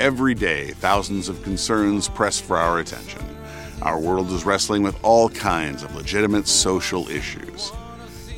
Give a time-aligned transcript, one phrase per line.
[0.00, 3.20] Every day, thousands of concerns press for our attention.
[3.82, 7.72] Our world is wrestling with all kinds of legitimate social issues.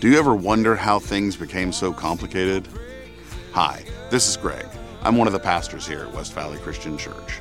[0.00, 2.66] Do you ever wonder how things became so complicated?
[3.52, 4.64] Hi, this is Greg.
[5.02, 7.40] I'm one of the pastors here at West Valley Christian Church.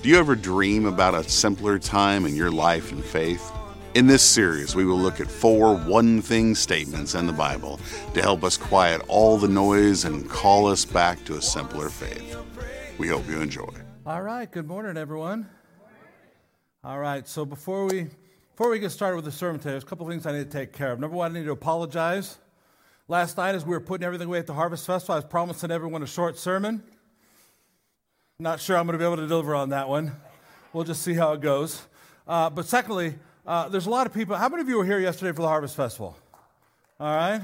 [0.00, 3.50] Do you ever dream about a simpler time in your life and faith?
[3.94, 7.80] In this series, we will look at four one thing statements in the Bible
[8.12, 12.36] to help us quiet all the noise and call us back to a simpler faith.
[12.96, 13.68] We hope you enjoy.
[14.06, 15.48] All right, good morning, everyone.
[16.84, 18.06] All right, so before we
[18.52, 20.58] before we get started with the sermon today, there's a couple things I need to
[20.58, 21.00] take care of.
[21.00, 22.38] Number one, I need to apologize.
[23.08, 25.72] Last night, as we were putting everything away at the Harvest Festival, I was promising
[25.72, 26.84] everyone a short sermon.
[28.38, 30.12] Not sure I'm going to be able to deliver on that one.
[30.72, 31.82] We'll just see how it goes.
[32.28, 34.36] Uh, but secondly, uh, there's a lot of people.
[34.36, 36.16] How many of you were here yesterday for the Harvest Festival?
[37.00, 37.42] All right.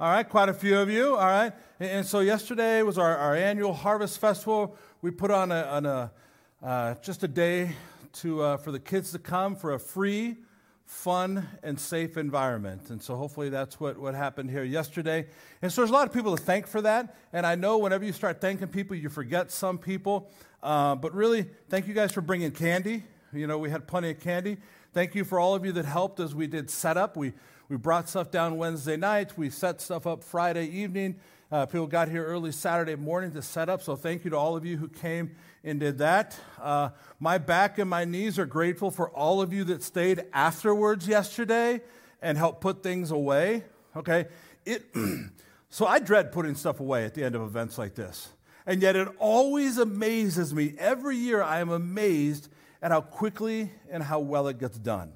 [0.00, 1.10] All right, quite a few of you.
[1.10, 1.52] All right.
[1.78, 4.76] And, and so yesterday was our, our annual Harvest Festival.
[5.02, 6.12] We put on a, on a
[6.60, 7.76] uh, just a day
[8.14, 10.38] to, uh, for the kids to come for a free,
[10.84, 12.90] fun, and safe environment.
[12.90, 15.28] And so hopefully that's what, what happened here yesterday.
[15.62, 17.14] And so there's a lot of people to thank for that.
[17.32, 20.28] And I know whenever you start thanking people, you forget some people.
[20.60, 23.04] Uh, but really, thank you guys for bringing candy.
[23.32, 24.56] You know, we had plenty of candy.
[24.92, 27.16] Thank you for all of you that helped as we did setup.
[27.16, 27.32] We,
[27.68, 29.38] we brought stuff down Wednesday night.
[29.38, 31.16] We set stuff up Friday evening.
[31.50, 33.80] Uh, people got here early Saturday morning to set up.
[33.80, 36.38] So thank you to all of you who came and did that.
[36.60, 41.08] Uh, my back and my knees are grateful for all of you that stayed afterwards
[41.08, 41.80] yesterday
[42.20, 43.64] and helped put things away.
[43.96, 44.26] Okay?
[44.66, 44.84] It,
[45.70, 48.28] so I dread putting stuff away at the end of events like this.
[48.66, 50.74] And yet it always amazes me.
[50.78, 52.48] Every year I am amazed
[52.82, 55.12] at how quickly and how well it gets done.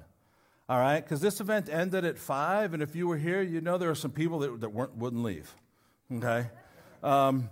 [0.69, 1.03] All right?
[1.03, 3.95] Because this event ended at 5, and if you were here, you know there were
[3.95, 5.53] some people that, that weren't, wouldn't leave.
[6.13, 6.47] Okay?
[7.01, 7.49] Um,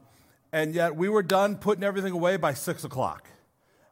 [0.54, 3.28] and yet we were done putting everything away by 6 o'clock.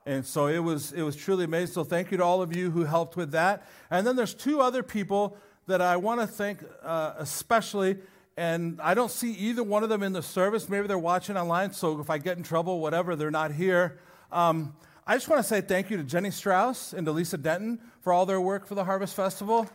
[0.06, 1.74] And so it was, it was truly amazing.
[1.74, 3.68] So thank you to all of you who helped with that.
[3.90, 7.98] And then there's two other people that I want to thank uh, especially.
[8.38, 10.70] And I don't see either one of them in the service.
[10.70, 11.74] Maybe they're watching online.
[11.74, 13.98] So if I get in trouble, whatever, they're not here.
[14.32, 14.76] Um,
[15.08, 18.12] I just want to say thank you to Jenny Strauss and to Lisa Denton for
[18.12, 19.70] all their work for the Harvest Festival.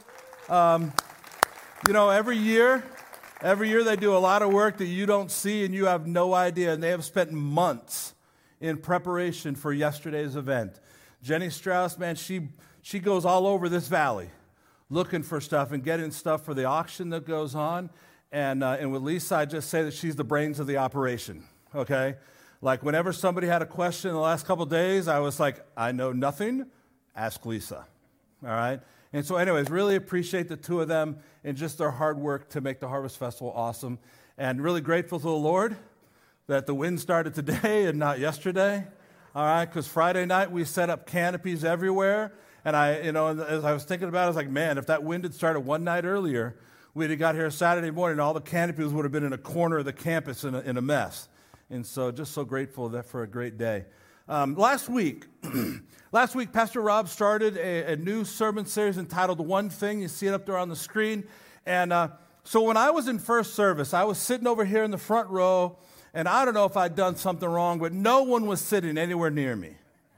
[0.48, 0.92] Um,
[1.86, 2.82] you know, every year,
[3.40, 6.08] every year they do a lot of work that you don't see and you have
[6.08, 6.72] no idea.
[6.72, 8.14] And they have spent months
[8.60, 10.80] in preparation for yesterday's event.
[11.22, 12.48] Jenny Strauss, man, she,
[12.82, 14.30] she goes all over this valley
[14.88, 17.90] looking for stuff and getting stuff for the auction that goes on.
[18.32, 21.44] And, uh, and with Lisa, I just say that she's the brains of the operation,
[21.72, 22.16] okay?
[22.62, 25.92] Like, whenever somebody had a question in the last couple days, I was like, I
[25.92, 26.66] know nothing,
[27.16, 27.86] ask Lisa.
[28.44, 28.80] All right?
[29.12, 32.60] And so, anyways, really appreciate the two of them and just their hard work to
[32.60, 33.98] make the Harvest Festival awesome.
[34.36, 35.76] And really grateful to the Lord
[36.46, 38.86] that the wind started today and not yesterday.
[39.34, 39.64] All right?
[39.64, 42.32] Because Friday night we set up canopies everywhere.
[42.64, 44.86] And I, you know, as I was thinking about it, I was like, man, if
[44.86, 46.56] that wind had started one night earlier,
[46.92, 49.78] we'd have got here Saturday morning, all the canopies would have been in a corner
[49.78, 51.28] of the campus in a, in a mess.
[51.72, 53.84] And so, just so grateful that for a great day.
[54.28, 55.26] Um, last week,
[56.12, 60.26] last week, Pastor Rob started a, a, new sermon series entitled "One Thing." You see
[60.26, 61.22] it up there on the screen.
[61.64, 62.08] And uh,
[62.42, 65.30] so, when I was in first service, I was sitting over here in the front
[65.30, 65.76] row,
[66.12, 69.30] and I don't know if I'd done something wrong, but no one was sitting anywhere
[69.30, 69.74] near me.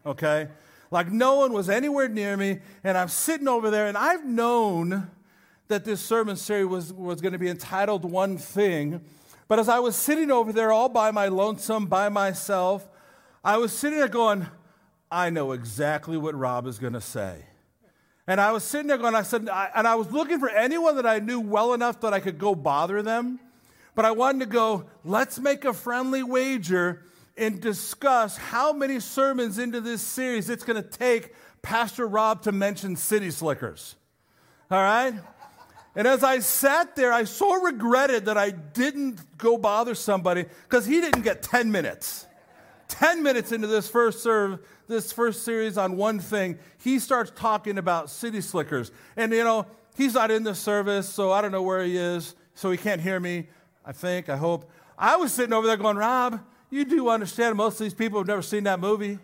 [0.06, 0.48] Okay,
[0.90, 5.10] like no one was anywhere near me, and I'm sitting over there, and I've known
[5.68, 9.02] that this sermon series was, was going to be entitled "One Thing."
[9.52, 12.88] But as I was sitting over there all by my lonesome, by myself,
[13.44, 14.46] I was sitting there going,
[15.10, 17.44] I know exactly what Rob is going to say.
[18.26, 20.96] And I was sitting there going, I said, I, and I was looking for anyone
[20.96, 23.40] that I knew well enough that I could go bother them.
[23.94, 27.02] But I wanted to go, let's make a friendly wager
[27.36, 32.52] and discuss how many sermons into this series it's going to take Pastor Rob to
[32.52, 33.96] mention city slickers.
[34.70, 35.12] All right?
[35.94, 40.86] And as I sat there, I so regretted that I didn't go bother somebody because
[40.86, 42.26] he didn't get 10 minutes.
[42.88, 47.78] 10 minutes into this first serve, this first series on one thing, he starts talking
[47.78, 48.90] about city slickers.
[49.16, 49.66] And you know,
[49.96, 53.00] he's not in the service, so I don't know where he is, so he can't
[53.00, 53.48] hear me,
[53.84, 54.70] I think, I hope.
[54.98, 56.40] I was sitting over there going, Rob,
[56.70, 59.18] you do understand most of these people have never seen that movie.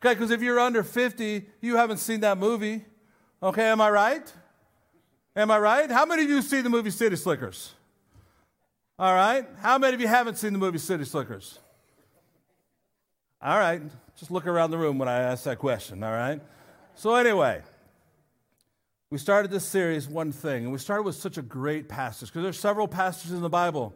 [0.00, 2.84] Okay, because if you're under 50, you haven't seen that movie.
[3.42, 4.32] Okay, am I right?
[5.38, 5.88] Am I right?
[5.88, 7.72] How many of you see the movie City Slickers?
[8.98, 9.46] All right.
[9.60, 11.60] How many of you haven't seen the movie City Slickers?
[13.40, 13.80] All right.
[14.18, 16.02] Just look around the room when I ask that question.
[16.02, 16.40] All right.
[16.96, 17.62] So, anyway,
[19.10, 22.42] we started this series, One Thing, and we started with such a great passage because
[22.42, 23.94] there's several passages in the Bible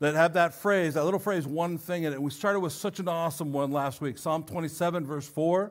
[0.00, 2.20] that have that phrase, that little phrase, one thing in it.
[2.20, 4.18] We started with such an awesome one last week.
[4.18, 5.70] Psalm 27, verse 4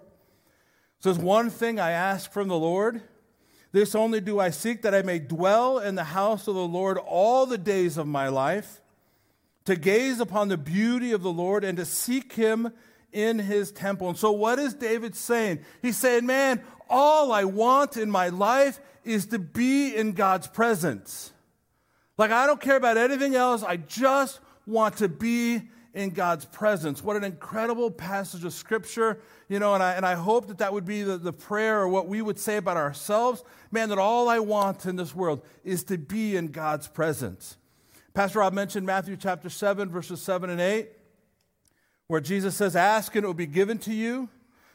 [1.01, 3.01] says, One thing I ask from the Lord,
[3.71, 6.97] this only do I seek, that I may dwell in the house of the Lord
[6.97, 8.81] all the days of my life,
[9.65, 12.71] to gaze upon the beauty of the Lord and to seek him
[13.11, 14.09] in his temple.
[14.09, 15.59] And so, what is David saying?
[15.81, 21.31] He's saying, Man, all I want in my life is to be in God's presence.
[22.17, 23.63] Like, I don't care about anything else.
[23.63, 25.61] I just want to be
[25.93, 27.03] in God's presence.
[27.03, 30.71] What an incredible passage of Scripture, you know, and I, and I hope that that
[30.71, 33.43] would be the, the prayer or what we would say about ourselves.
[33.71, 37.57] Man, that all I want in this world is to be in God's presence.
[38.13, 40.89] Pastor Rob mentioned Matthew chapter 7, verses 7 and 8,
[42.07, 44.29] where Jesus says, Ask and it will be given to you,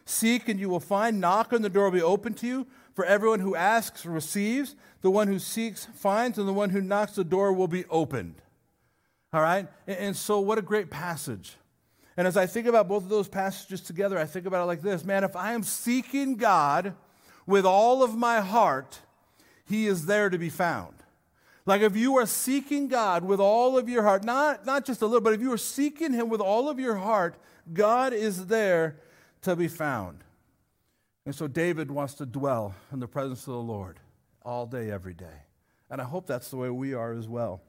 [0.05, 2.67] seek and you will find, knock and the door will be open to you.
[2.95, 7.17] For everyone who asks receives, the one who seeks finds, and the one who knocks
[7.17, 8.41] the door will be opened.
[9.35, 9.67] All right?
[9.89, 11.57] And so, what a great passage.
[12.17, 14.81] And as I think about both of those passages together, I think about it like
[14.81, 16.95] this man, if I am seeking God
[17.45, 19.01] with all of my heart,
[19.65, 20.95] He is there to be found.
[21.67, 25.07] Like if you are seeking God with all of your heart, not, not just a
[25.07, 27.35] little, but if you are seeking Him with all of your heart,
[27.73, 29.01] God is there
[29.43, 30.23] to be found.
[31.27, 33.99] And so David wants to dwell in the presence of the Lord
[34.43, 35.43] all day, every day.
[35.91, 37.63] And I hope that's the way we are as well.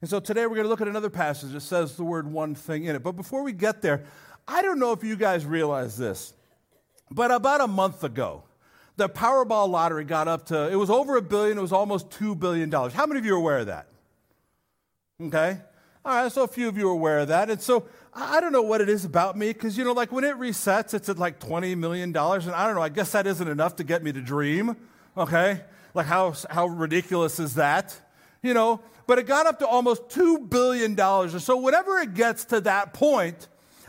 [0.00, 2.54] And so today we're going to look at another passage that says the word one
[2.54, 3.02] thing in it.
[3.02, 4.04] But before we get there,
[4.46, 6.34] I don't know if you guys realize this,
[7.10, 8.44] but about a month ago,
[8.96, 12.38] the Powerball lottery got up to, it was over a billion, it was almost $2
[12.38, 12.70] billion.
[12.70, 13.88] How many of you are aware of that?
[15.20, 15.58] Okay?
[16.04, 17.50] All right, so a few of you are aware of that.
[17.50, 20.24] And so I don't know what it is about me because, you know, like when
[20.24, 22.16] it resets, it's at like $20 million.
[22.16, 24.76] And I don't know, I guess that isn't enough to get me to dream.
[25.16, 25.62] Okay?
[25.94, 28.00] Like, how, how ridiculous is that?
[28.42, 30.98] You know, but it got up to almost $2 billion.
[30.98, 33.48] And so, whenever it gets to that point,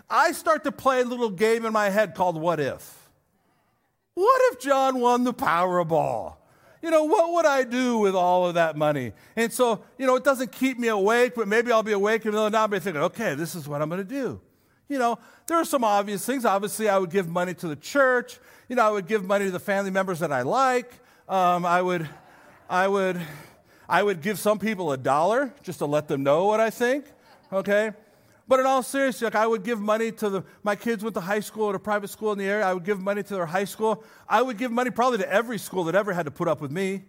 [0.09, 3.09] I start to play a little game in my head called What If?
[4.13, 6.37] What if John won the Powerball?
[6.81, 9.13] You know, what would I do with all of that money?
[9.35, 12.27] And so, you know, it doesn't keep me awake, but maybe I'll be awake in
[12.27, 14.09] the middle of the night and be thinking, okay, this is what I'm going to
[14.09, 14.39] do.
[14.87, 16.45] You know, there are some obvious things.
[16.45, 18.39] Obviously, I would give money to the church.
[18.69, 20.91] You know, I would give money to the family members that I like.
[21.27, 22.07] Um, I would,
[22.69, 23.19] I would,
[23.89, 27.05] I would give some people a dollar just to let them know what I think.
[27.51, 27.91] Okay.
[28.47, 31.21] But in all seriousness, like I would give money to the, my kids went to
[31.21, 32.65] high school at a private school in the area.
[32.65, 34.03] I would give money to their high school.
[34.27, 36.71] I would give money probably to every school that ever had to put up with
[36.71, 37.03] me.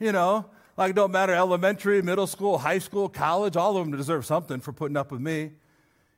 [0.00, 0.46] You know,
[0.76, 4.60] like it don't matter elementary, middle school, high school, college, all of them deserve something
[4.60, 5.52] for putting up with me.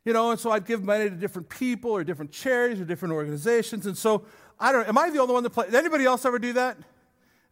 [0.04, 3.12] You know, and so I'd give money to different people or different charities or different
[3.12, 3.86] organizations.
[3.86, 4.24] And so
[4.58, 4.88] I don't.
[4.88, 5.74] Am I the only one that plays?
[5.74, 6.78] Anybody else ever do that?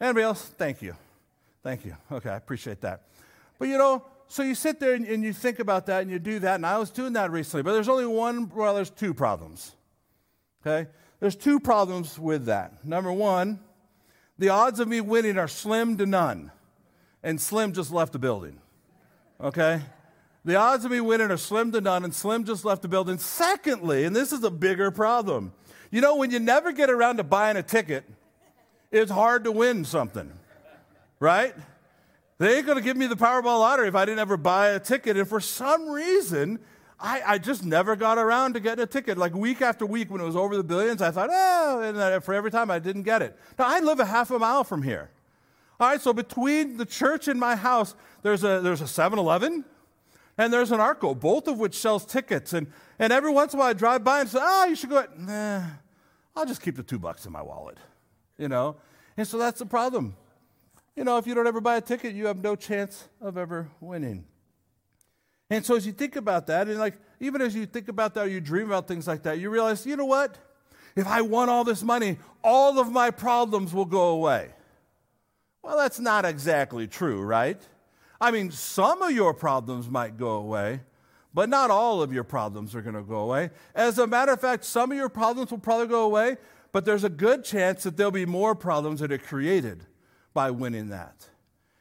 [0.00, 0.42] Anybody else?
[0.56, 0.94] Thank you,
[1.62, 1.96] thank you.
[2.10, 3.02] Okay, I appreciate that.
[3.58, 6.18] But you know, so you sit there and, and, you think about that and you
[6.18, 9.12] do that, and I was doing that recently, but there's only one, well, there's two
[9.12, 9.74] problems.
[10.64, 10.88] Okay?
[11.18, 12.84] There's two problems with that.
[12.84, 13.60] Number one,
[14.38, 16.50] the odds of me winning are slim to none.
[17.22, 18.58] And Slim just left the building.
[19.40, 19.82] Okay?
[20.44, 23.18] The odds of me winning are slim to none, and Slim just left the building.
[23.18, 25.52] Secondly, and this is a bigger problem,
[25.90, 28.04] you know, when you never get around to buying a ticket,
[28.90, 30.32] it's hard to win something,
[31.20, 31.54] right?
[32.38, 34.80] They ain't going to give me the Powerball lottery if I didn't ever buy a
[34.80, 35.16] ticket.
[35.18, 36.58] And for some reason,
[36.98, 39.18] I, I, just never got around to getting a ticket.
[39.18, 42.34] Like week after week, when it was over the billions, I thought, oh, and for
[42.34, 43.38] every time I didn't get it.
[43.58, 45.10] Now, I live a half a mile from here.
[45.78, 49.64] All right, so between the church and my house, there's a, there's a 7 Eleven
[50.36, 52.54] and there's an Arco, both of which sells tickets.
[52.54, 52.66] And,
[52.98, 55.04] and every once in a while, I drive by and say, oh, you should go.
[55.18, 55.62] Nah,
[56.34, 57.76] I'll just keep the two bucks in my wallet,
[58.38, 58.76] you know?
[59.16, 60.16] And so that's the problem
[60.96, 63.70] you know, if you don't ever buy a ticket, you have no chance of ever
[63.80, 64.24] winning.
[65.48, 68.26] And so as you think about that, and like even as you think about that,
[68.26, 70.38] or you dream about things like that, you realize, you know what?
[70.96, 74.50] If I won all this money, all of my problems will go away.
[75.62, 77.60] Well, that's not exactly true, right?
[78.20, 80.80] I mean, some of your problems might go away,
[81.32, 83.50] but not all of your problems are going to go away.
[83.74, 86.36] As a matter of fact, some of your problems will probably go away,
[86.72, 89.86] but there's a good chance that there'll be more problems that are created
[90.40, 91.28] by winning that.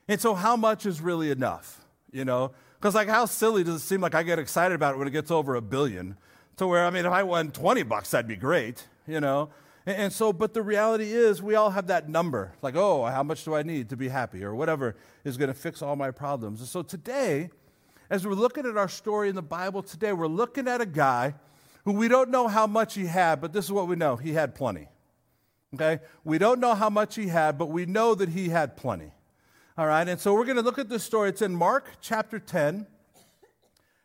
[0.10, 1.86] And so, how much is really enough?
[2.12, 4.98] You know, because like, how silly does it seem like I get excited about it
[4.98, 6.18] when it gets over a billion?
[6.58, 9.50] To where, I mean, if I won 20 bucks, that'd be great, you know?
[9.86, 13.24] And, and so, but the reality is, we all have that number like, oh, how
[13.24, 16.12] much do I need to be happy, or whatever is going to fix all my
[16.12, 16.60] problems.
[16.60, 17.51] And so, today,
[18.10, 21.34] as we're looking at our story in the Bible today, we're looking at a guy
[21.86, 24.34] who we don't know how much he had, but this is what we know he
[24.34, 24.89] had plenty.
[25.76, 26.00] Okay?
[26.24, 29.12] We don't know how much he had, but we know that he had plenty.
[29.78, 30.08] All right?
[30.08, 31.30] And so we're going to look at this story.
[31.30, 32.88] It's in Mark chapter 10.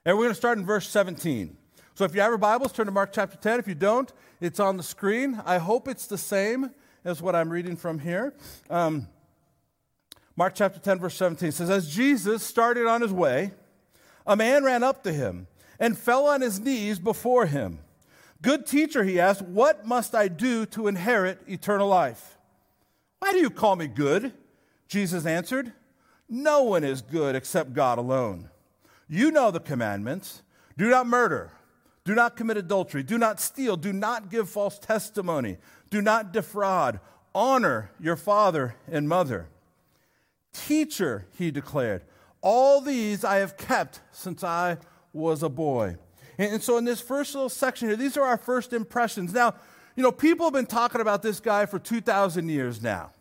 [0.06, 1.56] And we're going to start in verse 17.
[1.94, 3.60] So if you have your Bibles, turn to Mark chapter 10.
[3.60, 5.40] If you don't, it's on the screen.
[5.46, 6.70] I hope it's the same
[7.04, 8.34] as what I'm reading from here.
[8.68, 9.08] Um,
[10.36, 13.52] Mark chapter 10, verse 17 says, As Jesus started on his way,
[14.26, 15.46] a man ran up to him
[15.78, 17.78] and fell on his knees before him.
[18.44, 22.36] Good teacher, he asked, What must I do to inherit eternal life?
[23.18, 24.34] Why do you call me good?
[24.86, 25.72] Jesus answered,
[26.28, 28.50] No one is good except God alone.
[29.08, 30.42] You know the commandments
[30.76, 31.52] do not murder,
[32.04, 35.56] do not commit adultery, do not steal, do not give false testimony,
[35.88, 37.00] do not defraud,
[37.34, 39.48] honor your father and mother.
[40.52, 42.02] Teacher, he declared,
[42.42, 44.76] all these I have kept since I
[45.14, 45.96] was a boy.
[46.38, 49.32] And, so, in this first little section here, these are our first impressions.
[49.32, 49.54] Now,
[49.96, 53.12] you know, people have been talking about this guy for 2,000 years now.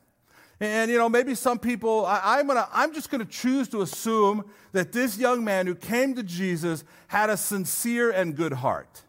[0.59, 3.81] And, you know, maybe some people, I, am gonna, I'm just going to choose to
[3.81, 9.03] assume that this young man who came to Jesus had a sincere and good heart.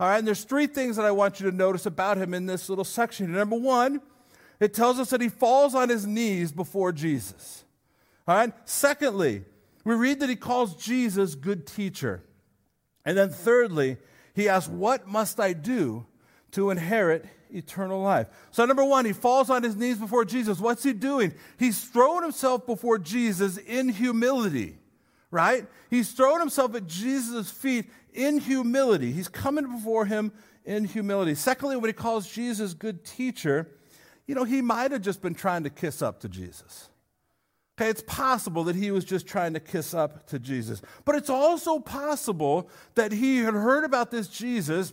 [0.00, 2.46] All right, and there's three things that I want you to notice about him in
[2.46, 3.32] this little section.
[3.32, 4.00] Number one,
[4.60, 7.64] it tells us that he falls on his knees before Jesus.
[8.28, 9.44] All right, secondly,
[9.84, 12.22] we read that he calls Jesus good teacher.
[13.08, 13.96] And then thirdly,
[14.34, 16.04] he asks, What must I do
[16.50, 18.26] to inherit eternal life?
[18.50, 20.60] So, number one, he falls on his knees before Jesus.
[20.60, 21.32] What's he doing?
[21.58, 24.76] He's throwing himself before Jesus in humility,
[25.30, 25.66] right?
[25.88, 29.10] He's throwing himself at Jesus' feet in humility.
[29.10, 30.30] He's coming before him
[30.66, 31.34] in humility.
[31.34, 33.70] Secondly, when he calls Jesus good teacher,
[34.26, 36.90] you know, he might have just been trying to kiss up to Jesus.
[37.78, 40.82] Okay, it's possible that he was just trying to kiss up to Jesus.
[41.04, 44.92] But it's also possible that he had heard about this Jesus.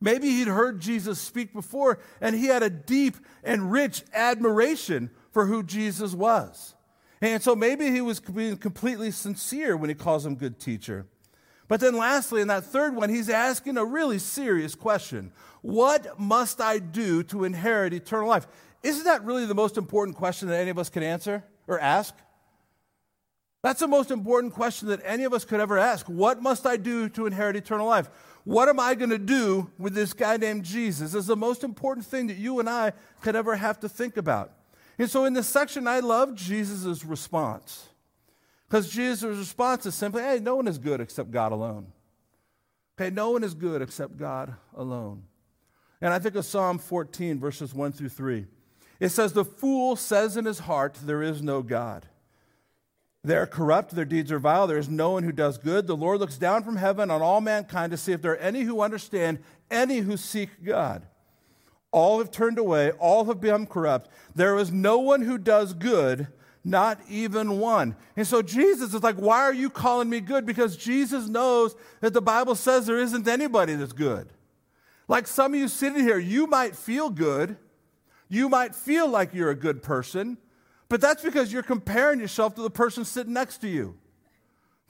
[0.00, 5.46] Maybe he'd heard Jesus speak before, and he had a deep and rich admiration for
[5.46, 6.76] who Jesus was.
[7.20, 11.06] And so maybe he was being completely sincere when he calls him good teacher.
[11.66, 16.60] But then, lastly, in that third one, he's asking a really serious question What must
[16.60, 18.46] I do to inherit eternal life?
[18.84, 21.42] Isn't that really the most important question that any of us can answer?
[21.68, 22.14] Or ask?
[23.62, 26.06] That's the most important question that any of us could ever ask.
[26.06, 28.08] What must I do to inherit eternal life?
[28.44, 31.14] What am I going to do with this guy named Jesus?
[31.14, 34.52] Is the most important thing that you and I could ever have to think about.
[34.98, 37.88] And so in this section, I love Jesus' response.
[38.68, 41.92] Because Jesus' response is simply, hey, no one is good except God alone.
[42.98, 45.24] Okay, no one is good except God alone.
[46.00, 48.46] And I think of Psalm 14, verses 1 through 3.
[49.00, 52.06] It says, The fool says in his heart, There is no God.
[53.24, 55.86] They are corrupt, their deeds are vile, there is no one who does good.
[55.86, 58.62] The Lord looks down from heaven on all mankind to see if there are any
[58.62, 59.40] who understand,
[59.70, 61.04] any who seek God.
[61.90, 64.08] All have turned away, all have become corrupt.
[64.34, 66.28] There is no one who does good,
[66.62, 67.96] not even one.
[68.16, 70.46] And so Jesus is like, Why are you calling me good?
[70.46, 74.32] Because Jesus knows that the Bible says there isn't anybody that's good.
[75.08, 77.56] Like some of you sitting here, you might feel good
[78.28, 80.38] you might feel like you're a good person,
[80.88, 83.96] but that's because you're comparing yourself to the person sitting next to you.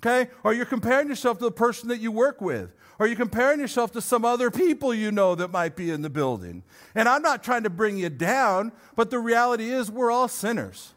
[0.00, 0.30] Okay?
[0.45, 2.73] Or you're comparing yourself to the person that you work with.
[2.99, 6.11] Or you're comparing yourself to some other people you know that might be in the
[6.11, 6.64] building.
[6.95, 10.95] And I'm not trying to bring you down, but the reality is we're all sinners.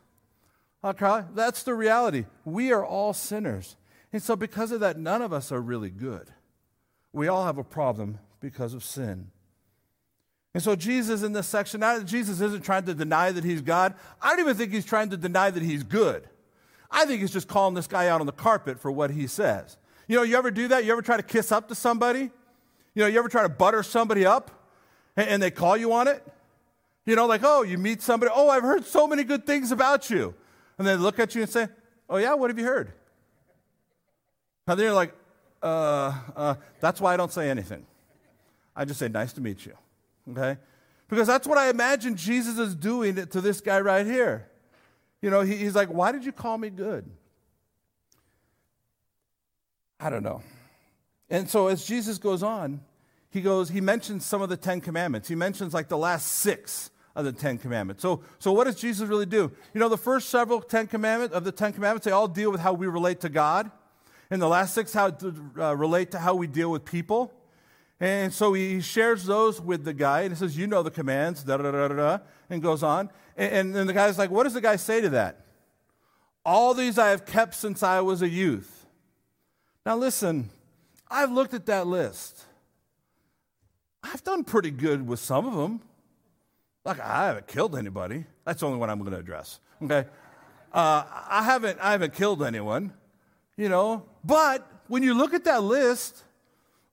[0.83, 1.21] Okay?
[1.33, 2.25] That's the reality.
[2.43, 3.75] We are all sinners.
[4.13, 6.29] And so, because of that, none of us are really good.
[7.13, 9.31] We all have a problem because of sin.
[10.53, 13.93] And so, Jesus in this section, now Jesus isn't trying to deny that he's God.
[14.22, 16.27] I don't even think he's trying to deny that he's good.
[16.89, 19.77] I think he's just calling this guy out on the carpet for what he says.
[20.08, 20.84] You know, you ever do that?
[20.84, 22.29] You ever try to kiss up to somebody?
[22.93, 24.51] You know, you ever try to butter somebody up
[25.15, 26.22] and, and they call you on it?
[27.05, 30.10] You know, like, oh, you meet somebody, oh, I've heard so many good things about
[30.10, 30.36] you.
[30.77, 31.70] And they look at you and say,
[32.10, 32.91] oh, yeah, what have you heard?
[34.67, 35.13] And then you're like,
[35.63, 37.86] uh, uh, that's why I don't say anything.
[38.75, 39.74] I just say, nice to meet you
[40.29, 40.57] okay?
[41.07, 44.49] Because that's what I imagine Jesus is doing to this guy right here.
[45.21, 47.09] You know, he, he's like, Why did you call me good?
[49.99, 50.41] I don't know.
[51.29, 52.81] And so as Jesus goes on,
[53.29, 55.27] he goes, he mentions some of the Ten Commandments.
[55.27, 58.01] He mentions like the last six of the Ten Commandments.
[58.01, 59.51] So, so what does Jesus really do?
[59.73, 62.59] You know, the first several Ten Commandments of the Ten Commandments, they all deal with
[62.59, 63.71] how we relate to God.
[64.29, 67.33] And the last six how to uh, relate to how we deal with people.
[68.01, 71.43] And so he shares those with the guy, and he says, You know the commands,
[71.43, 72.17] da da da da da,
[72.50, 73.12] and goes on.
[73.38, 75.46] And then the guy's like, What does the guy say to that?
[76.43, 78.88] All these I have kept since I was a youth.
[79.86, 80.50] Now listen,
[81.10, 82.43] I've looked at that list.
[84.03, 85.81] I've done pretty good with some of them.
[86.84, 88.25] Like, I haven't killed anybody.
[88.46, 89.60] That's the only one I'm going to address.
[89.84, 90.08] Okay?
[90.74, 92.93] Uh, I, haven't, I haven't killed anyone,
[93.58, 96.24] you know, but when you look at that list,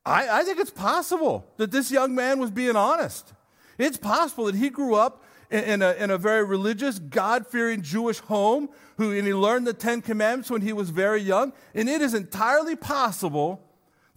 [0.08, 3.34] I, I think it's possible that this young man was being honest.
[3.76, 8.18] It's possible that he grew up in, a, in a very religious, God fearing Jewish
[8.18, 11.52] home, who, and he learned the Ten Commandments when he was very young.
[11.74, 13.62] And it is entirely possible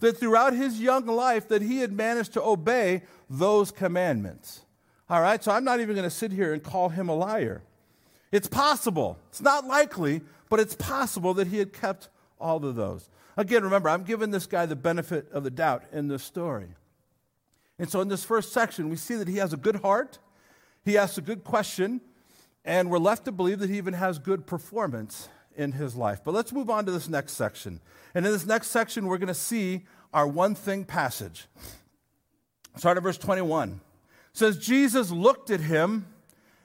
[0.00, 4.62] that throughout his young life that he had managed to obey those commandments.
[5.08, 7.62] All right, so I'm not even going to sit here and call him a liar.
[8.32, 9.18] It's possible.
[9.28, 12.08] It's not likely, but it's possible that he had kept
[12.40, 13.10] all of those.
[13.36, 16.68] Again, remember, I'm giving this guy the benefit of the doubt in this story.
[17.78, 20.18] And so in this first section, we see that he has a good heart,
[20.84, 22.00] he asks a good question,
[22.64, 26.20] and we're left to believe that he even has good performance in his life.
[26.24, 27.80] But let's move on to this next section.
[28.14, 31.46] And in this next section, we're going to see our one thing passage.
[32.76, 33.70] Start at verse 21.
[33.70, 33.78] It
[34.32, 36.06] says, Jesus looked at him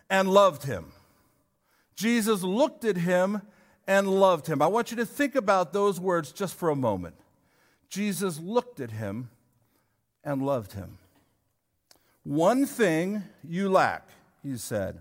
[0.10, 0.92] and loved him.
[1.96, 3.42] Jesus looked at him
[3.88, 4.62] and loved him.
[4.62, 7.16] I want you to think about those words just for a moment.
[7.90, 9.30] Jesus looked at him
[10.24, 10.98] and loved him.
[12.24, 14.10] One thing you lack,
[14.44, 15.00] he said.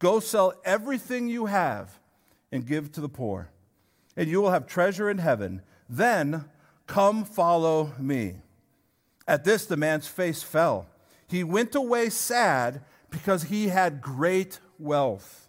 [0.00, 2.00] Go sell everything you have
[2.50, 3.50] and give to the poor,
[4.16, 5.62] and you will have treasure in heaven.
[5.88, 6.46] Then
[6.86, 8.36] come follow me.
[9.26, 10.86] At this, the man's face fell.
[11.28, 15.43] He went away sad because he had great wealth.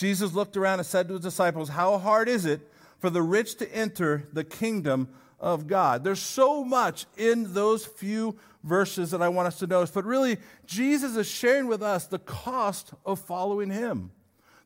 [0.00, 2.66] Jesus looked around and said to his disciples, How hard is it
[3.00, 6.04] for the rich to enter the kingdom of God?
[6.04, 10.38] There's so much in those few verses that I want us to notice, but really,
[10.64, 14.10] Jesus is sharing with us the cost of following him,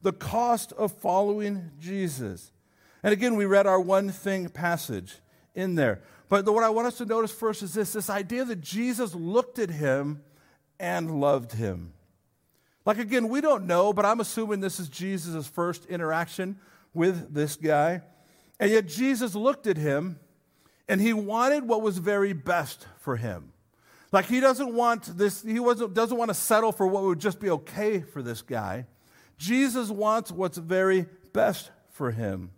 [0.03, 2.53] the cost of following Jesus.
[3.03, 5.17] And again, we read our one thing passage
[5.53, 6.01] in there.
[6.29, 9.59] But what I want us to notice first is this this idea that Jesus looked
[9.59, 10.23] at him
[10.79, 11.93] and loved him.
[12.85, 16.59] Like, again, we don't know, but I'm assuming this is Jesus' first interaction
[16.93, 18.03] with this guy.
[18.61, 20.19] And yet, Jesus looked at him
[20.89, 23.53] and he wanted what was very best for him.
[24.13, 27.41] Like, he doesn't want this, he wasn't, doesn't want to settle for what would just
[27.41, 28.87] be okay for this guy.
[29.39, 32.51] Jesus wants what's very best for him.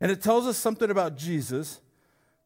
[0.00, 1.80] And it tells us something about Jesus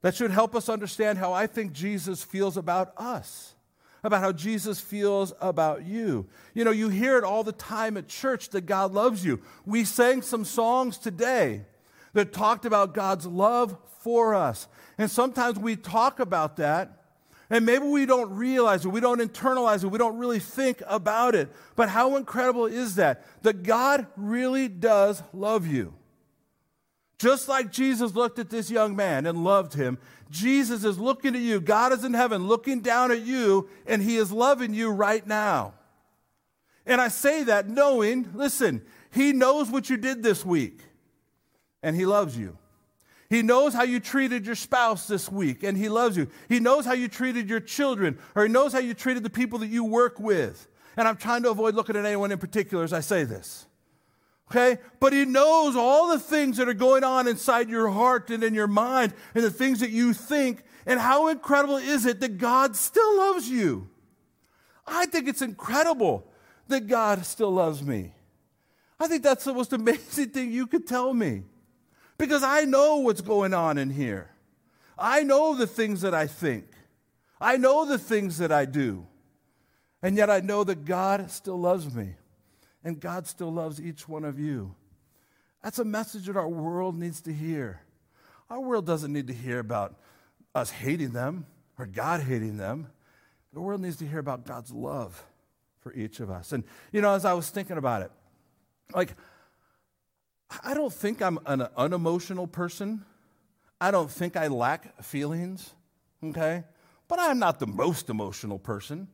[0.03, 3.55] that should help us understand how I think Jesus feels about us
[4.03, 6.27] about how Jesus feels about you.
[6.55, 9.41] You know, you hear it all the time at church that God loves you.
[9.67, 11.63] We sang some songs today
[12.13, 14.69] that talked about God's love for us.
[14.99, 16.97] And sometimes we talk about that,
[17.49, 21.35] and maybe we don't realize it, we don't internalize it, we don't really think about
[21.35, 21.49] it.
[21.77, 23.25] But how incredible is that?
[23.43, 25.95] That God really does love you.
[27.19, 29.99] Just like Jesus looked at this young man and loved him,
[30.31, 31.61] Jesus is looking at you.
[31.61, 35.75] God is in heaven looking down at you, and he is loving you right now.
[36.87, 40.81] And I say that knowing, listen, he knows what you did this week,
[41.83, 42.57] and he loves you.
[43.29, 46.29] He knows how you treated your spouse this week, and he loves you.
[46.49, 49.61] He knows how you treated your children, or he knows how you treated the people
[49.61, 50.67] that you work with.
[50.97, 53.67] And I'm trying to avoid looking at anyone in particular as I say this
[54.51, 54.81] okay?
[54.99, 58.55] But He knows all the things that are going on inside your heart and in
[58.55, 60.63] your mind and the things that you think.
[60.87, 63.89] And how incredible is it that God still loves you?
[64.87, 66.27] I think it's incredible
[66.69, 68.15] that God still loves me.
[68.99, 71.45] I think that's the most amazing thing you could tell me
[72.19, 74.31] because I know what's going on in here.
[74.99, 76.67] I know the things that I think,
[77.41, 79.07] I know the things that I do.
[80.03, 82.15] And yet I know that God still loves me
[82.85, 84.75] and God still loves each one of you.
[85.63, 87.81] That's a message that our world needs to hear.
[88.49, 89.97] Our world doesn't need to hear about
[90.55, 91.47] us hating them
[91.79, 92.89] or God hating them.
[93.53, 95.23] The world needs to hear about God's love
[95.81, 96.53] for each of us.
[96.53, 98.11] And, you know, as I was thinking about it,
[98.95, 99.15] like,
[100.65, 103.05] I don't think I'm an unemotional person.
[103.81, 105.75] I don't think I lack feelings,
[106.25, 106.65] okay?
[107.09, 109.09] But I'm not the most emotional person.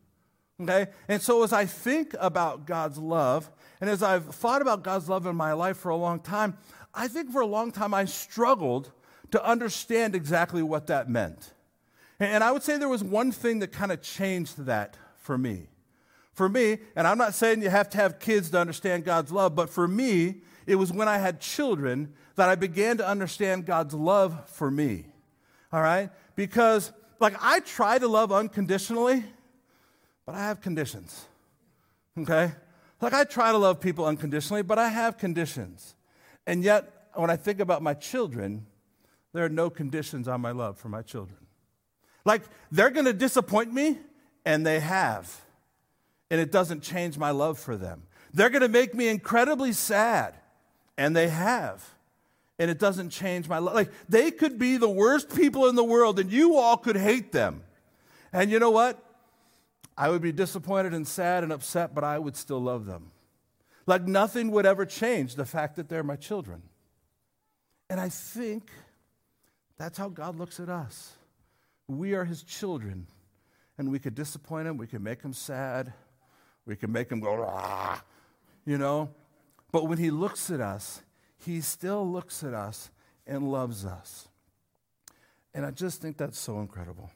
[0.61, 0.87] Okay?
[1.09, 5.27] And so as I think about God's love, and as I've thought about God's love
[5.27, 6.57] in my life for a long time,
[6.95, 8.90] I think for a long time I struggled
[9.33, 11.53] to understand exactly what that meant.
[12.19, 15.69] And I would say there was one thing that kind of changed that for me.
[16.33, 19.55] For me, and I'm not saying you have to have kids to understand God's love,
[19.55, 23.95] but for me, it was when I had children that I began to understand God's
[23.95, 25.07] love for me.
[25.73, 26.11] All right?
[26.35, 29.25] Because, like, I try to love unconditionally,
[30.27, 31.25] but I have conditions.
[32.19, 32.53] Okay?
[33.01, 35.95] Like I try to love people unconditionally, but I have conditions.
[36.47, 38.67] And yet, when I think about my children,
[39.33, 41.39] there are no conditions on my love for my children.
[42.25, 43.99] Like they're to disappoint me,
[44.45, 45.43] and they have.
[46.31, 48.03] And it doesn't change my love for them.
[48.35, 50.35] They're to make me incredibly sad,
[50.99, 51.95] and they have.
[52.59, 53.75] and it doesn't change my life.
[53.75, 57.33] Like, they could be the worst people in the world, and you all could hate
[57.33, 57.62] them.
[58.33, 59.03] And you know what?
[59.96, 63.11] I would be disappointed and sad and upset, but I would still love them.
[63.87, 66.62] Like nothing would ever change the fact that they're my children.
[67.88, 68.70] And I think
[69.78, 71.12] that's how God looks at us.
[71.88, 73.06] We are his children,
[73.78, 75.92] and we could disappoint him, we could make him sad,
[76.66, 78.02] we could make him go, ah,
[78.64, 79.11] you know.
[79.70, 81.02] But when he looks at us,
[81.38, 82.90] he still looks at us
[83.26, 84.28] and loves us.
[85.54, 87.11] And I just think that's so incredible.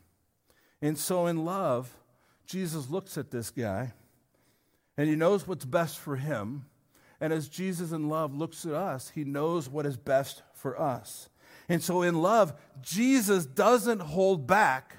[0.81, 1.95] And so, in love,
[2.51, 3.93] Jesus looks at this guy
[4.97, 6.67] and he knows what's best for him.
[7.21, 11.29] And as Jesus in love looks at us, he knows what is best for us.
[11.69, 14.97] And so, in love, Jesus doesn't hold back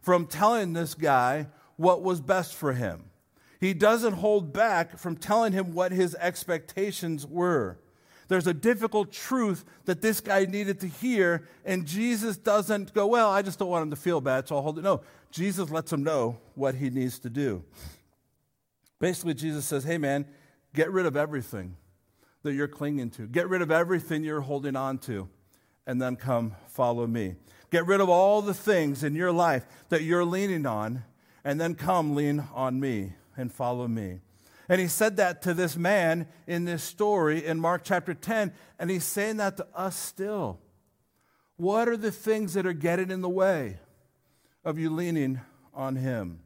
[0.00, 3.10] from telling this guy what was best for him.
[3.60, 7.78] He doesn't hold back from telling him what his expectations were.
[8.34, 13.30] There's a difficult truth that this guy needed to hear, and Jesus doesn't go, Well,
[13.30, 14.82] I just don't want him to feel bad, so I'll hold it.
[14.82, 17.62] No, Jesus lets him know what he needs to do.
[18.98, 20.26] Basically, Jesus says, Hey, man,
[20.74, 21.76] get rid of everything
[22.42, 25.28] that you're clinging to, get rid of everything you're holding on to,
[25.86, 27.36] and then come follow me.
[27.70, 31.04] Get rid of all the things in your life that you're leaning on,
[31.44, 34.18] and then come lean on me and follow me.
[34.68, 38.90] And he said that to this man in this story in Mark chapter 10, and
[38.90, 40.58] he's saying that to us still.
[41.56, 43.78] What are the things that are getting in the way
[44.64, 45.40] of you leaning
[45.74, 46.40] on him?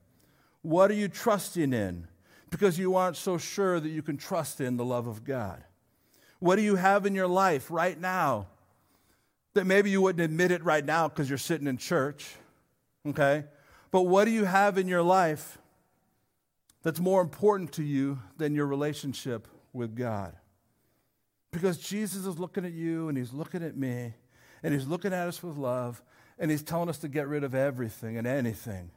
[0.62, 2.08] What are you trusting in?
[2.50, 5.62] Because you aren't so sure that you can trust in the love of God.
[6.40, 8.48] What do you have in your life right now
[9.54, 12.34] that maybe you wouldn't admit it right now because you're sitting in church?
[13.06, 13.44] Okay?
[13.90, 15.57] But what do you have in your life
[16.82, 20.34] that's more important to you than your relationship with God.
[21.50, 24.14] Because Jesus is looking at you and he's looking at me
[24.62, 26.02] and he's looking at us with love
[26.38, 28.90] and he's telling us to get rid of everything and anything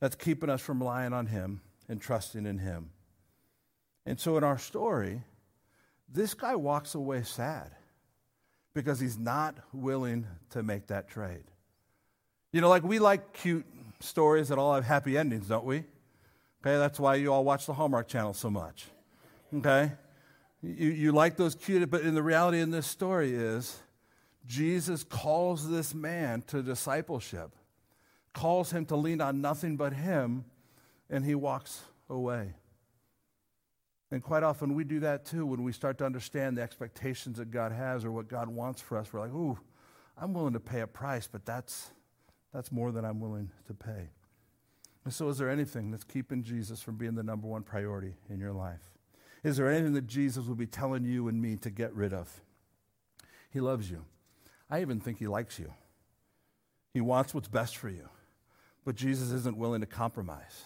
[0.00, 2.90] that's keeping us from relying on him and trusting in him.
[4.04, 5.22] And so in our story,
[6.08, 7.72] this guy walks away sad
[8.74, 11.44] because he's not willing to make that trade.
[12.52, 13.66] You know, like we like cute
[14.00, 15.84] stories that all have happy endings, don't we?
[16.66, 18.86] Okay, that's why you all watch the Hallmark Channel so much.
[19.54, 19.92] Okay?
[20.60, 23.78] You, you like those cute, but in the reality in this story is
[24.46, 27.52] Jesus calls this man to discipleship,
[28.32, 30.44] calls him to lean on nothing but him,
[31.08, 32.54] and he walks away.
[34.10, 37.52] And quite often we do that too when we start to understand the expectations that
[37.52, 39.12] God has or what God wants for us.
[39.12, 39.56] We're like, ooh,
[40.18, 41.92] I'm willing to pay a price, but that's,
[42.52, 44.08] that's more than I'm willing to pay.
[45.06, 48.40] And so, is there anything that's keeping Jesus from being the number one priority in
[48.40, 48.90] your life?
[49.44, 52.40] Is there anything that Jesus will be telling you and me to get rid of?
[53.50, 54.04] He loves you.
[54.68, 55.72] I even think he likes you.
[56.92, 58.08] He wants what's best for you.
[58.84, 60.64] But Jesus isn't willing to compromise.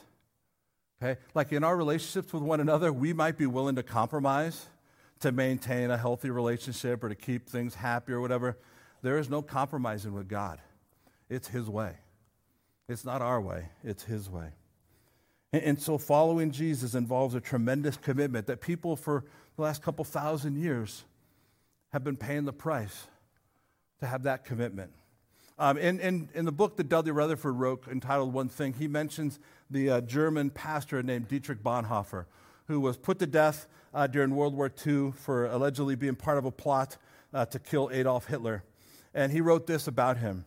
[1.03, 1.21] Okay?
[1.35, 4.69] Like in our relationships with one another, we might be willing to compromise
[5.19, 8.57] to maintain a healthy relationship or to keep things happy or whatever.
[9.03, 10.63] There is no compromising with God,
[11.29, 11.97] it's His way.
[12.91, 14.49] It's not our way, it's His way.
[15.53, 19.25] And, and so following Jesus involves a tremendous commitment that people for
[19.57, 21.05] the last couple thousand years
[21.93, 23.07] have been paying the price
[24.01, 24.91] to have that commitment.
[25.59, 29.39] Um, in, in, in, the book that Dudley Rutherford wrote entitled One Thing, he mentions
[29.71, 32.25] the uh, German pastor named Dietrich Bonhoeffer,
[32.67, 36.47] who was put to death uh, during World War II for allegedly being part of
[36.47, 36.97] a plot
[37.35, 38.65] uh, to kill Adolf Hitler.
[39.13, 40.47] And he wrote this about him.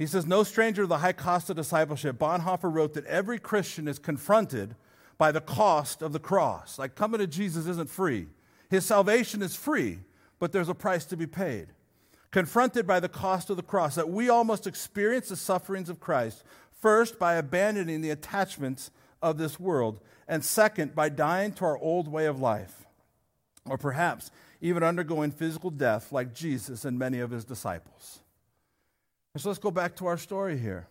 [0.00, 2.18] He says, No stranger to the high cost of discipleship.
[2.18, 4.74] Bonhoeffer wrote that every Christian is confronted
[5.18, 6.78] by the cost of the cross.
[6.78, 8.28] Like coming to Jesus isn't free.
[8.70, 9.98] His salvation is free,
[10.38, 11.74] but there's a price to be paid.
[12.30, 16.00] Confronted by the cost of the cross, that we all must experience the sufferings of
[16.00, 21.76] Christ, first by abandoning the attachments of this world, and second by dying to our
[21.76, 22.86] old way of life,
[23.66, 24.30] or perhaps
[24.62, 28.19] even undergoing physical death like Jesus and many of his disciples.
[29.34, 30.88] And so let's go back to our story here.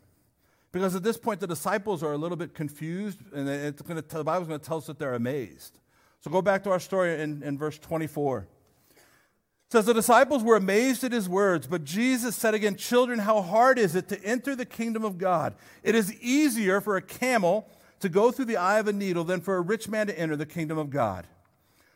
[0.72, 4.02] Because at this point, the disciples are a little bit confused, and it's going to
[4.02, 5.80] tell, the Bible's going to tell us that they're amazed.
[6.22, 8.40] So go back to our story in, in verse 24.
[8.40, 13.42] It says, The disciples were amazed at his words, but Jesus said again, Children, how
[13.42, 15.56] hard is it to enter the kingdom of God?
[15.82, 17.68] It is easier for a camel
[18.00, 20.36] to go through the eye of a needle than for a rich man to enter
[20.36, 21.26] the kingdom of God.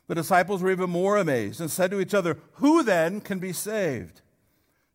[0.07, 3.53] The disciples were even more amazed and said to each other, Who then can be
[3.53, 4.21] saved?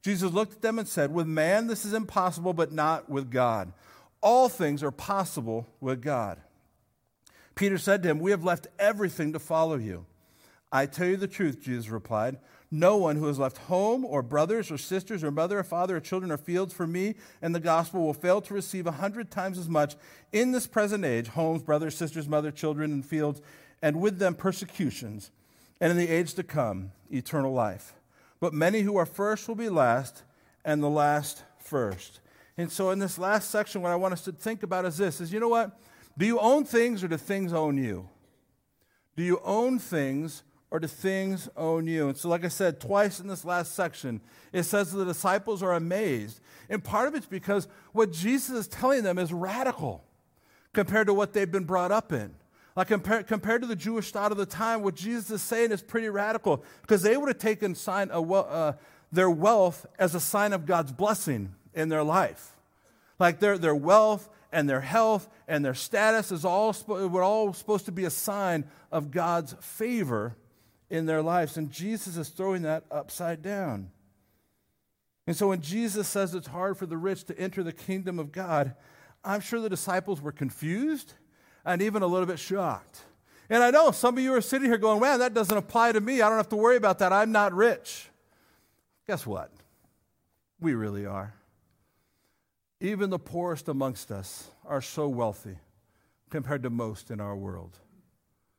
[0.02, 3.72] Jesus looked at them and said, With man this is impossible, but not with God.
[4.20, 6.40] All things are possible with God.
[7.54, 10.06] Peter said to him, We have left everything to follow you.
[10.70, 12.38] I tell you the truth, Jesus replied.
[12.70, 16.00] No one who has left home or brothers or sisters or mother or father or
[16.00, 19.56] children or fields for me and the gospel will fail to receive a hundred times
[19.56, 19.96] as much
[20.32, 23.40] in this present age homes, brothers, sisters, mother, children, and fields,
[23.80, 25.30] and with them persecutions,
[25.80, 27.94] and in the age to come, eternal life.
[28.40, 30.22] But many who are first will be last,
[30.64, 32.20] and the last first.
[32.56, 35.20] And so in this last section, what I want us to think about is this
[35.20, 35.78] is you know what?
[36.16, 38.08] Do you own things or do things own you?
[39.16, 42.08] Do you own things or do things own you?
[42.08, 44.20] And so, like I said, twice in this last section,
[44.52, 46.40] it says the disciples are amazed.
[46.68, 50.04] And part of it's because what Jesus is telling them is radical
[50.72, 52.34] compared to what they've been brought up in.
[52.78, 55.82] Like compared, compared to the Jewish thought of the time, what Jesus is saying is
[55.82, 58.74] pretty radical because they would have taken sign, uh,
[59.10, 62.54] their wealth as a sign of God's blessing in their life.
[63.18, 67.86] Like their, their wealth and their health and their status is all, were all supposed
[67.86, 70.36] to be a sign of God's favor
[70.88, 71.56] in their lives.
[71.56, 73.90] And Jesus is throwing that upside down.
[75.26, 78.30] And so when Jesus says it's hard for the rich to enter the kingdom of
[78.30, 78.76] God,
[79.24, 81.14] I'm sure the disciples were confused
[81.68, 83.02] and even a little bit shocked.
[83.50, 86.00] And I know some of you are sitting here going, man, that doesn't apply to
[86.00, 86.22] me.
[86.22, 87.12] I don't have to worry about that.
[87.12, 88.08] I'm not rich.
[89.06, 89.52] Guess what?
[90.60, 91.34] We really are.
[92.80, 95.58] Even the poorest amongst us are so wealthy
[96.30, 97.78] compared to most in our world.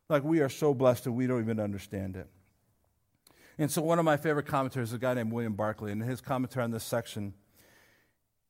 [0.08, 2.28] Like we are so blessed and we don't even understand it.
[3.58, 6.22] And so, one of my favorite commentators is a guy named William Barclay, and his
[6.22, 7.34] commentary on this section,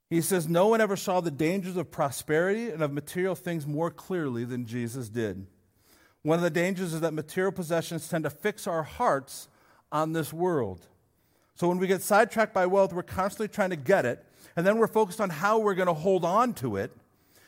[0.09, 3.91] he says, No one ever saw the dangers of prosperity and of material things more
[3.91, 5.45] clearly than Jesus did.
[6.23, 9.47] One of the dangers is that material possessions tend to fix our hearts
[9.91, 10.85] on this world.
[11.55, 14.77] So, when we get sidetracked by wealth, we're constantly trying to get it, and then
[14.77, 16.91] we're focused on how we're going to hold on to it.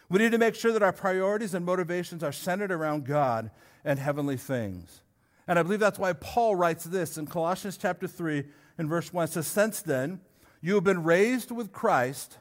[0.09, 3.49] We need to make sure that our priorities and motivations are centered around God
[3.85, 5.01] and heavenly things.
[5.47, 8.43] And I believe that's why Paul writes this in Colossians chapter 3
[8.77, 9.25] and verse 1.
[9.25, 10.19] It says, Since then,
[10.61, 12.37] you have been raised with Christ,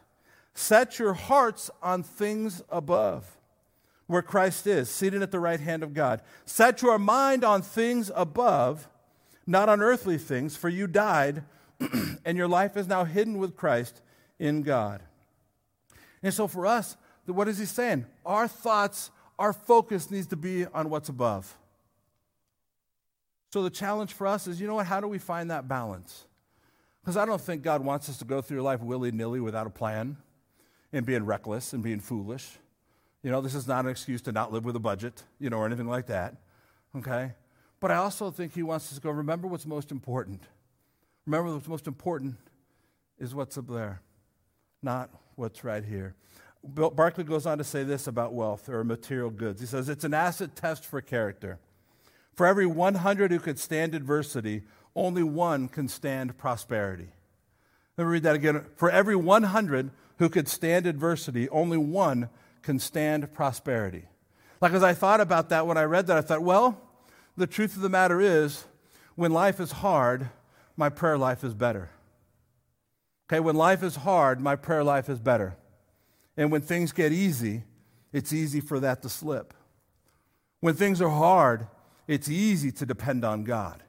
[0.60, 3.38] set your hearts on things above,
[4.06, 6.20] where Christ is, seated at the right hand of God.
[6.44, 8.88] Set your mind on things above,
[9.46, 11.44] not on earthly things, for you died,
[12.24, 14.02] and your life is now hidden with Christ
[14.38, 15.02] in God.
[16.22, 18.04] And so for us, what is he saying?
[18.26, 21.56] Our thoughts our focus needs to be on what's above.
[23.54, 24.86] So the challenge for us is you know what?
[24.86, 26.26] How do we find that balance?
[27.00, 29.70] Because I don't think God wants us to go through life willy nilly without a
[29.70, 30.18] plan
[30.92, 32.58] and being reckless and being foolish.
[33.22, 35.58] You know, this is not an excuse to not live with a budget, you know,
[35.58, 36.36] or anything like that.
[36.96, 37.32] Okay?
[37.80, 40.42] But I also think He wants us to go, remember what's most important.
[41.26, 42.36] Remember what's most important
[43.18, 44.00] is what's up there,
[44.82, 46.14] not what's right here.
[46.74, 49.60] Bill Barclay goes on to say this about wealth or material goods.
[49.60, 51.58] He says it's an acid test for character.
[52.34, 54.62] For every 100 who could stand adversity,
[54.94, 57.08] only one can stand prosperity.
[57.96, 58.64] Let me read that again.
[58.76, 62.28] For every 100 who could stand adversity, only one
[62.60, 64.04] can stand prosperity.
[64.60, 66.78] Like as I thought about that when I read that, I thought, well,
[67.38, 68.64] the truth of the matter is,
[69.14, 70.28] when life is hard,
[70.76, 71.88] my prayer life is better.
[73.32, 75.56] Okay, when life is hard, my prayer life is better.
[76.36, 77.62] And when things get easy,
[78.12, 79.54] it's easy for that to slip.
[80.60, 81.66] When things are hard,
[82.06, 83.82] it's easy to depend on God.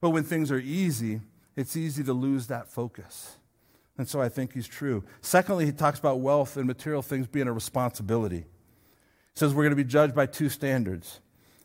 [0.00, 1.20] But when things are easy,
[1.56, 3.37] it's easy to lose that focus.
[3.98, 5.04] And so I think he's true.
[5.20, 8.38] Secondly, he talks about wealth and material things being a responsibility.
[8.38, 8.44] He
[9.34, 11.20] says we're going to be judged by two standards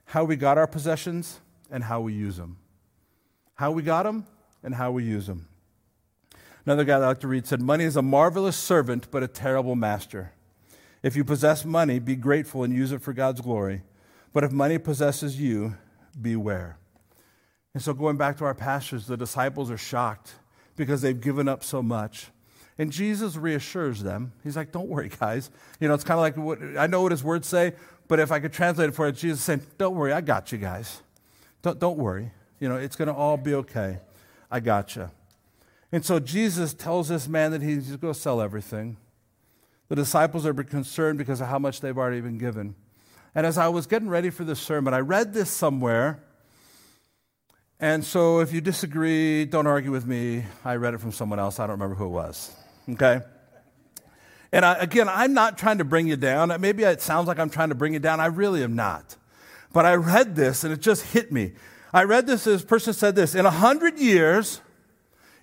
[0.06, 1.40] how we got our possessions
[1.72, 2.58] and how we use them.
[3.56, 4.26] How we got them
[4.62, 5.48] and how we use them.
[6.66, 9.28] Another guy that I like to read said, Money is a marvelous servant, but a
[9.28, 10.34] terrible master.
[11.02, 13.84] If you possess money, be grateful and use it for God's glory.
[14.34, 15.76] But if money possesses you,
[16.20, 16.78] beware.
[17.74, 20.36] And so, going back to our pastors, the disciples are shocked
[20.76, 22.28] because they've given up so much.
[22.78, 24.34] And Jesus reassures them.
[24.44, 25.50] He's like, Don't worry, guys.
[25.80, 27.74] You know, it's kind of like what I know what his words say,
[28.08, 30.52] but if I could translate it for you, Jesus is saying, Don't worry, I got
[30.52, 31.02] you guys.
[31.62, 32.32] Don't, don't worry.
[32.60, 34.00] You know, it's going to all be okay.
[34.50, 35.10] I got you.
[35.92, 38.98] And so Jesus tells this man that he's going to sell everything.
[39.90, 42.76] The disciples are concerned because of how much they've already been given.
[43.36, 46.24] And as I was getting ready for this sermon, I read this somewhere.
[47.80, 50.46] And so if you disagree, don't argue with me.
[50.64, 51.60] I read it from someone else.
[51.60, 52.56] I don't remember who it was.
[52.90, 53.22] Okay?
[54.52, 56.56] And I, again, I'm not trying to bring you down.
[56.62, 58.20] Maybe it sounds like I'm trying to bring you down.
[58.20, 59.18] I really am not.
[59.74, 61.54] But I read this and it just hit me.
[61.92, 64.62] I read this, this person said this In a hundred years,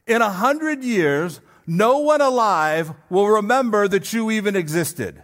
[0.07, 5.23] in a hundred years, no one alive will remember that you even existed.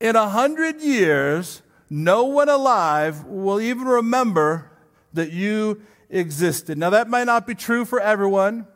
[0.00, 4.70] In a hundred years, no one alive will even remember
[5.12, 6.78] that you existed.
[6.78, 8.66] Now, that might not be true for everyone.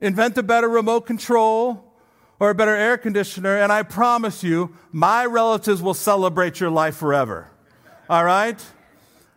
[0.00, 1.92] Invent a better remote control
[2.40, 6.96] or a better air conditioner, and I promise you, my relatives will celebrate your life
[6.96, 7.48] forever.
[8.10, 8.60] All right?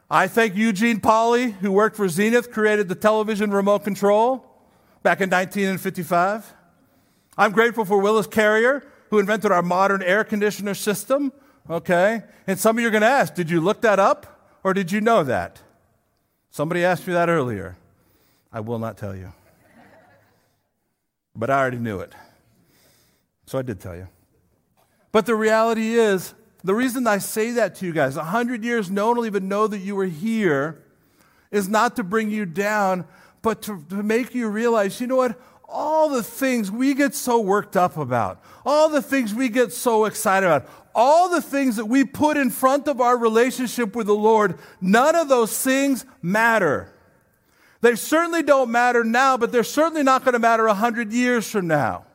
[0.10, 4.46] I thank Eugene Polley, who worked for Zenith, created the television remote control
[5.04, 6.54] back in 1955.
[7.38, 11.32] I'm grateful for Willis Carrier, who invented our modern air conditioner system.
[11.70, 12.24] Okay?
[12.48, 14.92] And some of you are going to ask, did you look that up or did
[14.92, 15.62] you know that?
[16.52, 17.78] Somebody asked me that earlier.
[18.52, 19.34] I will not tell you.
[21.36, 22.14] But I already knew it.
[23.46, 24.08] So I did tell you.
[25.12, 28.90] But the reality is, the reason I say that to you guys, a hundred years,
[28.90, 30.82] no one will even know that you were here,
[31.52, 33.06] is not to bring you down,
[33.42, 35.40] but to, to make you realize, you know what?
[35.68, 40.06] All the things we get so worked up about, all the things we get so
[40.06, 44.16] excited about, all the things that we put in front of our relationship with the
[44.16, 46.94] Lord, none of those things matter.
[47.82, 51.50] They certainly don't matter now, but they're certainly not going to matter a hundred years
[51.50, 52.06] from now.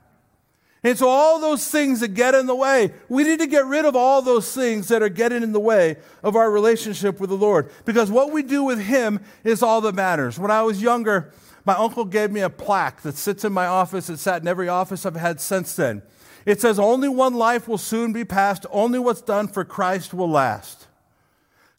[0.82, 3.84] And so, all those things that get in the way, we need to get rid
[3.84, 7.36] of all those things that are getting in the way of our relationship with the
[7.36, 7.70] Lord.
[7.84, 10.38] Because what we do with Him is all that matters.
[10.38, 11.32] When I was younger,
[11.64, 14.08] my uncle gave me a plaque that sits in my office.
[14.08, 16.02] It sat in every office I've had since then.
[16.46, 20.30] It says, Only one life will soon be passed, only what's done for Christ will
[20.30, 20.86] last.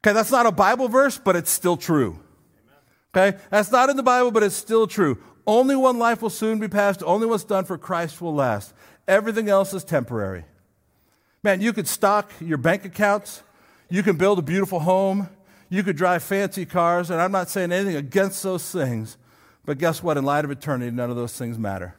[0.04, 2.20] Okay, that's not a Bible verse, but it's still true.
[3.16, 5.18] Okay, that's not in the Bible, but it's still true.
[5.46, 8.74] Only one life will soon be passed, only what's done for Christ will last.
[9.08, 10.46] Everything else is temporary.
[11.44, 13.44] Man, you could stock your bank accounts,
[13.90, 15.30] you can build a beautiful home,
[15.70, 19.18] you could drive fancy cars, and I'm not saying anything against those things,
[19.72, 20.18] but guess what?
[20.18, 21.96] In light of eternity, none of those things matter.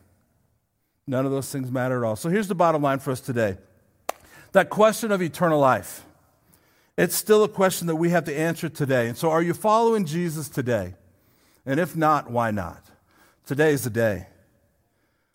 [1.06, 2.16] None of those things matter at all.
[2.16, 3.56] So here's the bottom line for us today
[4.52, 6.04] that question of eternal life.
[6.98, 9.08] It's still a question that we have to answer today.
[9.08, 10.96] And so, are you following Jesus today?
[11.64, 12.84] And if not, why not?
[13.46, 14.26] Today is the day.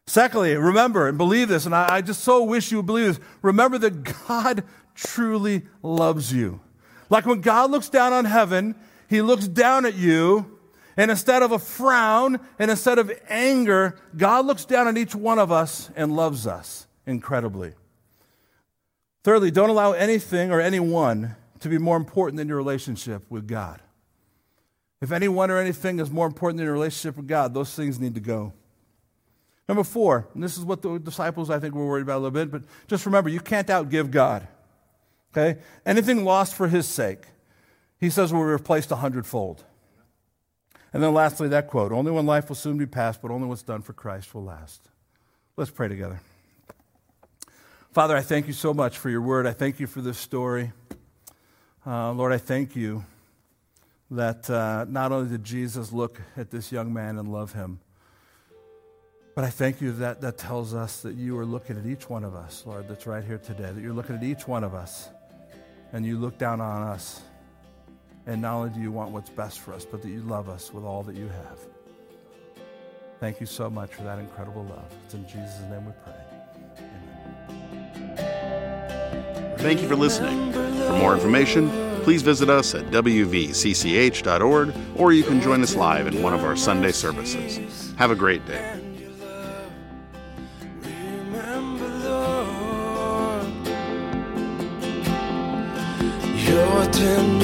[0.06, 3.26] Secondly, remember and believe this, and I, I just so wish you would believe this.
[3.42, 6.60] Remember that God truly loves you.
[7.10, 8.76] Like when God looks down on heaven,
[9.10, 10.57] he looks down at you
[10.98, 15.38] and instead of a frown and instead of anger, God looks down on each one
[15.38, 17.74] of us and loves us incredibly.
[19.24, 23.82] Thirdly, don't allow anything or anyone to be more important than your relationship with God.
[25.00, 28.16] If anyone or anything is more important than your relationship with God, those things need
[28.16, 28.54] to go.
[29.70, 32.32] Number four, and this is what the disciples I think were worried about a little
[32.32, 34.48] bit, but just remember, you can't outgive God.
[35.32, 35.60] Okay?
[35.86, 37.26] Anything lost for his sake,
[38.00, 39.66] he says will be replaced a hundredfold.
[40.94, 43.64] And then lastly, that quote Only one life will soon be passed, but only what's
[43.64, 44.90] done for Christ will last.
[45.56, 46.22] Let's pray together.
[47.92, 49.48] Father, I thank you so much for your word.
[49.48, 50.72] I thank you for this story.
[51.86, 53.04] Uh, Lord, I thank you
[54.12, 57.80] that uh, not only did Jesus look at this young man and love him,
[59.36, 62.24] but I thank you that that tells us that you are looking at each one
[62.24, 65.10] of us, Lord, that's right here today, that you're looking at each one of us
[65.94, 67.22] and you look down on us
[68.28, 70.74] and not only do you want what's best for us, but that you love us
[70.74, 71.60] with all that you have.
[73.20, 74.94] Thank you so much for that incredible love.
[75.06, 76.14] It's in Jesus' name we pray.
[78.20, 79.58] Amen.
[79.58, 80.52] Thank you for listening.
[80.52, 81.70] For more information,
[82.04, 86.56] please visit us at wvcch.org or you can join us live in one of our
[86.56, 87.94] Sunday services.
[87.98, 88.84] Have a great day.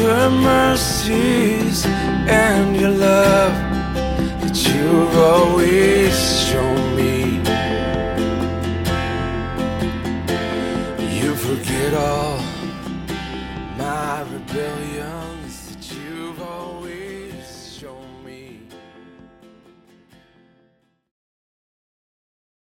[0.03, 3.53] Tender mercies and your love
[4.41, 6.13] that you've always
[6.47, 7.37] shown me.
[11.19, 12.37] You forget all
[13.77, 14.82] my rebellion.